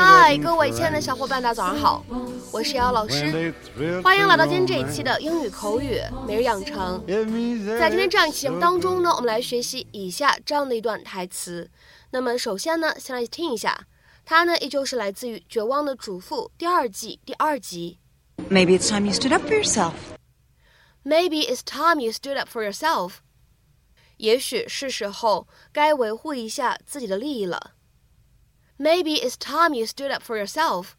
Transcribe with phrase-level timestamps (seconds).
[0.00, 2.02] hi 各位亲爱的小伙伴大家早上好
[2.50, 3.52] 我是姚老师。
[4.02, 7.04] 欢迎来到今天这一期的英语口语每日养成。
[7.78, 11.70] 在今天这样一期节目当中呢我们来学习以下这样的一段台词
[12.12, 13.78] 那么首先呢先来听一下
[14.24, 17.98] 它呢依旧是来自于绝望的主妇第二季第二集。
[18.48, 19.92] Maybe it's time you stood up for yourself.
[21.04, 23.23] Maybe it's time you stood up for yourself.
[24.17, 27.75] 也许是时候该维护一下自己的利益了。
[28.77, 30.91] Maybe it's time you stood up for yourself.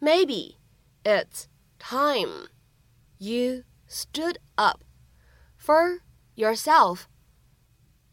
[0.00, 0.56] Maybe
[1.02, 1.46] it's
[1.78, 2.48] time
[3.18, 4.82] you stood up
[5.58, 6.00] for
[6.34, 7.04] yourself.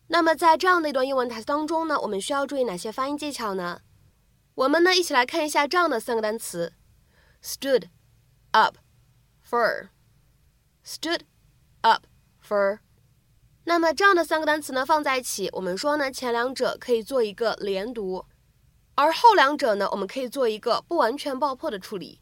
[0.08, 3.82] 那么在这样的一段英文台词当中呢，我们需要注意哪些发音技巧呢？
[4.56, 6.74] 我们呢一起来看一下这样的三个单词：
[7.42, 7.90] stood
[8.52, 8.78] up
[9.44, 11.22] for。stood
[11.82, 12.06] up
[12.42, 12.80] for。
[13.68, 18.26] 那么这样的三个单词呢放在一起，我们说呢前两者可以做一个连读，
[18.96, 22.20] 而后两者呢我们可以做一个不完全爆破的处理。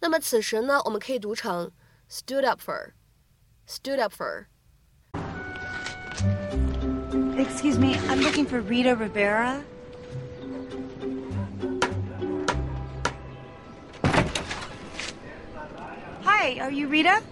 [0.00, 1.70] 那么此时呢我们可以读成
[2.10, 4.46] stood up for，stood up for。
[7.38, 9.62] Excuse me, I'm looking for Rita Rivera.
[16.24, 17.22] Hi, are you Rita?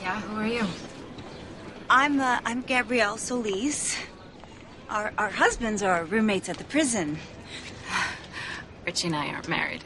[0.00, 0.64] Yeah, who are you?
[1.89, 3.97] I'm uh, I'm Gabrielle Solis.
[4.89, 7.17] Our our husbands are roommates at the prison.
[8.85, 9.85] Richie and I aren't married.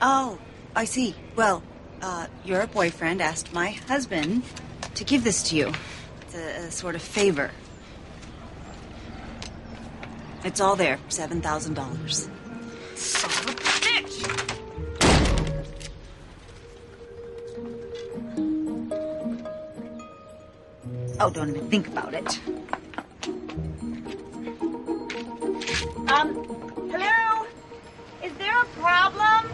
[0.00, 0.38] Oh,
[0.76, 1.16] I see.
[1.34, 1.64] Well,
[2.02, 4.44] uh, your boyfriend asked my husband
[4.94, 5.72] to give this to you.
[6.22, 7.50] It's a, a sort of favor.
[10.44, 12.28] It's all there, seven thousand dollars.
[21.26, 22.38] Oh, don't even think about it.
[26.08, 26.32] Um,
[26.88, 27.46] hello?
[28.22, 29.50] Is there a problem?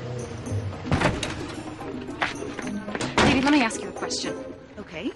[3.25, 4.37] Lady, let me ask you a question.
[4.81, 5.12] Okay.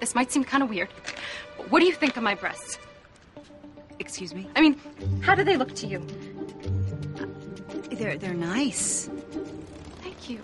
[0.00, 0.88] This might seem kind of weird,
[1.58, 2.78] but what do you think of my breasts?
[3.98, 4.48] Excuse me.
[4.56, 4.80] I mean,
[5.20, 6.06] how do they look to you?
[7.92, 9.10] They're they're nice.
[10.00, 10.40] Thank you.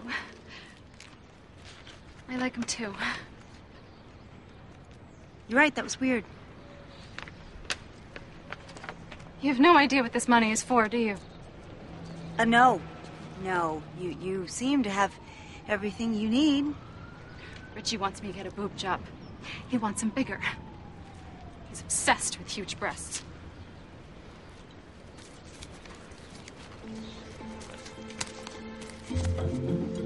[2.29, 2.95] I like them too.
[5.51, 5.75] You're right.
[5.75, 6.23] That was weird.
[9.41, 11.17] You have no idea what this money is for, do you?
[12.39, 12.81] Uh, no,
[13.43, 13.83] no.
[13.99, 15.13] You you seem to have
[15.67, 16.73] everything you need.
[17.75, 19.01] Richie wants me to get a boob job.
[19.69, 20.41] He wants them bigger.
[21.69, 23.25] He's obsessed with huge breasts.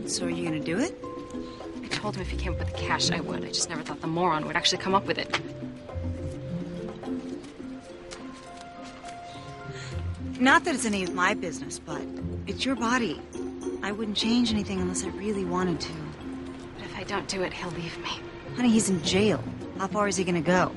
[0.07, 0.99] So are you gonna do it?
[2.05, 3.47] Told him if he came up with the cash, I would.
[3.47, 5.41] I just never thought the moron would actually come up with it.
[10.39, 12.03] Not that it's any of my business, but
[12.47, 13.23] it's your body.
[13.83, 15.93] I wouldn't change anything unless I really wanted to.
[16.77, 18.21] But if I don't do it, he'll leave me.
[18.55, 19.43] Honey, he's in jail.
[19.79, 20.73] How far is he gonna go?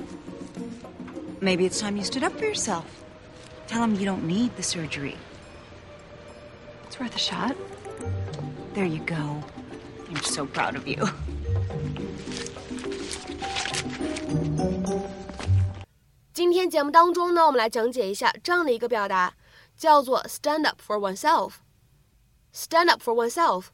[1.42, 3.04] Maybe it's time you stood up for yourself.
[3.66, 5.18] Tell him you don't need the surgery.
[6.86, 7.54] It's worth a shot.
[8.72, 9.44] There you go.
[10.09, 11.07] I'm so proud of you.
[16.33, 19.35] 今天节目当中呢，我们来讲解一下这样的一个表达，
[19.77, 23.67] 叫做 stand up for oneself。stand up for oneself。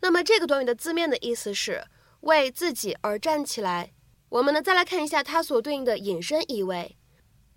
[0.00, 1.84] 那么这个短语的字面的意思是
[2.20, 3.92] 为自己而站起来。
[4.28, 6.96] 我们呢再来看一下它所对应的引申意味：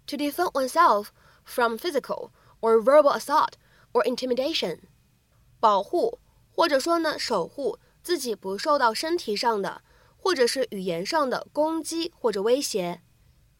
[0.05, 1.07] to defend oneself
[1.43, 2.29] from physical
[2.61, 3.53] or verbal assault
[3.91, 4.79] or intimidation，
[5.59, 6.19] 保护
[6.54, 9.82] 或者说呢守护自己不受到身体上的
[10.16, 13.02] 或者是语言上的攻击或者威胁。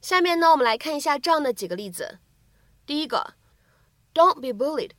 [0.00, 2.18] 下面呢，我们来看一下这样的几个例子。
[2.86, 3.34] 第一个
[4.12, 4.90] ，Don't be bullied.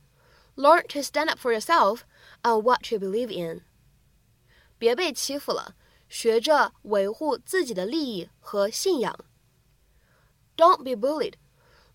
[0.56, 2.00] Learn to stand up for yourself
[2.42, 3.62] and what you believe in.
[4.78, 5.74] 别被欺负了，
[6.08, 9.16] 学着维护自己的利益和信仰。
[10.56, 11.34] Don't be bullied.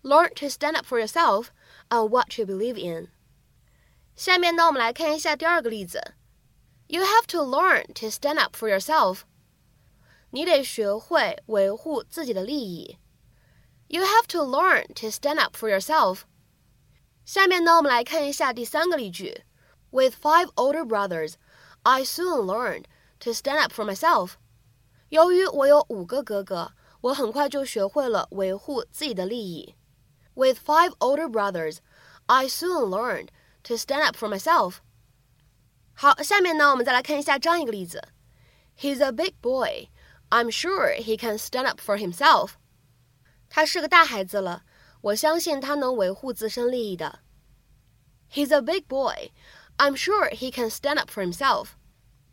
[0.02, 1.50] Learn to stand up for yourself
[1.90, 3.11] and what you believe in.
[4.15, 6.13] 下面呢，我们来看一下第二个例子。
[6.87, 9.21] You have to learn to stand up for yourself.
[10.31, 12.97] 你得学会维护自己的利益。
[13.87, 16.21] You have to learn to stand up for yourself.
[17.25, 19.43] 下面呢，我们来看一下第三个例句。
[19.91, 21.35] With five older brothers,
[21.83, 22.85] I soon learned
[23.19, 24.31] to stand up for myself.
[25.09, 29.75] 由于我有五个哥哥，我很快就学会了维护自己的利益。
[30.33, 31.77] With five older brothers,
[32.25, 33.29] I soon learned
[33.63, 34.77] to stand up for myself.
[35.93, 38.01] 好，下面呢，我们再来看一下这样一个例子。
[38.79, 39.89] He's a big boy.
[40.29, 42.51] I'm sure he can stand up for himself.
[43.49, 44.63] 他是个大孩子了，
[45.01, 47.19] 我相信他能维护自身利益的。
[48.31, 49.31] He's a big boy.
[49.77, 51.69] I'm sure he can stand up for himself.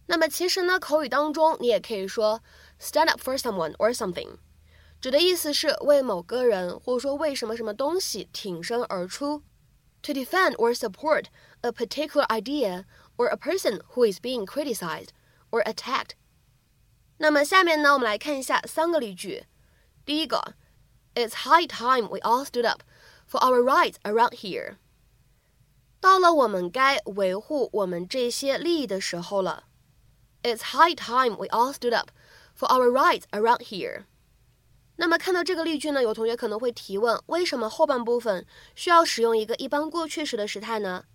[0.06, 2.43] 那么其实呢，口语当中你也可以说
[2.81, 4.38] stand up for someone or something，
[5.00, 9.43] 指的意思是为某个人或者说为什么什么东西挺身而出。
[10.02, 11.31] To defend or support
[11.62, 12.85] a particular idea
[13.17, 15.08] or a person who is being criticized
[15.50, 16.11] or attacked。
[17.19, 19.46] 那么下面呢，我们来看一下三个例句。
[20.05, 20.55] 第一个，
[21.14, 22.82] It's high time we all stood up
[23.26, 24.76] for our rights around here。
[26.00, 29.64] 到了我们该维护我们这些利益的时候了。
[30.43, 32.11] It's high time we all stood up
[32.55, 34.05] for our rights around here。
[35.01, 41.06] 那么看到这个例句呢，有同学可能会提问：为什么后半部分需要使用一个一般过去时的时态呢？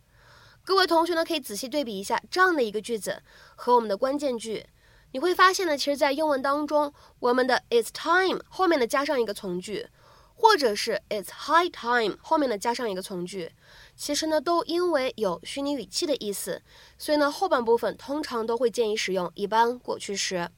[0.64, 3.22] 各位同学呢，可以仔细对比一下这样的一个句子
[3.54, 4.64] 和我们的关键句，
[5.12, 9.88] 你会发现呢，其实，在英文当中，我们的 It's time 后面的加上一个从句，
[10.34, 13.52] 或者是 It's high time 后面的加上一个从句，
[13.94, 16.62] 其实呢，都因为有虚拟语气的意思，
[16.96, 20.48] 所以呢，后半部分通常都会建议使用一般过去时。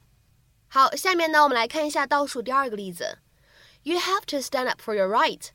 [0.68, 3.18] 好，下面呢，我们来看一下倒数第二个例子
[3.82, 5.48] ：You have to stand up for your right.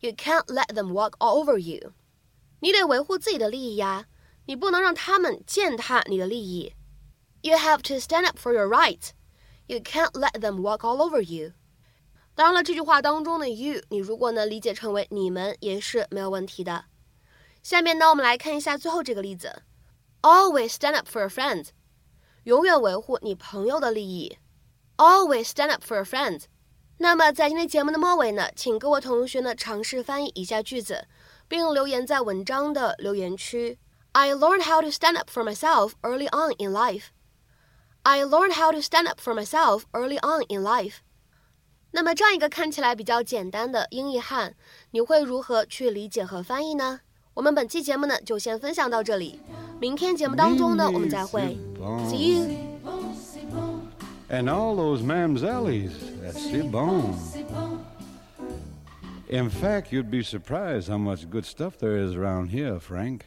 [0.00, 1.92] You can't let them walk all over you.
[2.60, 4.06] 你得维护自己的利益呀，
[4.46, 6.74] 你不能让他们践踏你的利益。
[7.42, 9.10] You have to stand up for your right.
[9.66, 11.52] You can't let them walk all over you.
[12.34, 16.86] 当然了，这句话当中的 you，你如果呢理解成为你们也是没有问题的。
[17.62, 19.62] 下面呢，我们来看一下最后这个例子
[20.22, 21.68] ：Always stand up for your friends.
[22.44, 24.38] 永远维护你朋友的利益。
[24.96, 26.44] Always stand up for your friends.
[26.98, 31.06] 那么在今天节目的末尾呢，请各位同学呢尝试翻译以下句子。
[31.46, 33.78] 并留言在文章的留言区。
[34.12, 37.08] I learned how to stand up for myself early on in life.
[38.02, 40.96] I learned how to stand up for myself early on in life.
[41.92, 44.54] 那么这样一个看起来比较简单的英译汉，
[44.90, 47.00] 你会如何去理解和翻译呢？
[47.34, 49.40] 我们本期节目呢就先分享到这里，
[49.80, 51.58] 明天节目当中呢我们再会。
[52.08, 52.73] See you.
[54.34, 56.64] And all those mamsellies, that's the.
[59.28, 63.26] In fact, you'd be surprised how much good stuff there is around here, Frank.